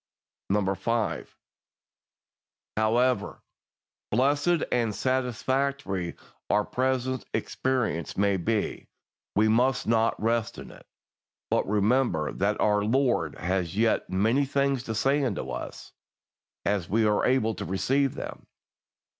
5. 0.51 1.37
However 2.75 3.43
blessed 4.09 4.63
and 4.71 4.95
satisfactory 4.95 6.15
our 6.49 6.65
present 6.65 7.23
experience 7.35 8.17
may 8.17 8.37
be, 8.37 8.87
we 9.35 9.47
must 9.47 9.85
not 9.85 10.19
rest 10.19 10.57
in 10.57 10.71
it, 10.71 10.87
but 11.51 11.69
remember 11.69 12.31
that 12.31 12.59
our 12.59 12.83
Lord 12.83 13.37
has 13.37 13.77
yet 13.77 14.09
many 14.09 14.43
things 14.43 14.81
to 14.85 14.95
say 14.95 15.23
unto 15.23 15.51
us, 15.51 15.93
as 16.65 16.89
we 16.89 17.05
are 17.05 17.23
able 17.23 17.53
to 17.53 17.63
receive 17.63 18.15
them. 18.15 18.47